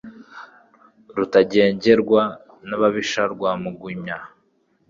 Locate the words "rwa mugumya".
3.33-4.17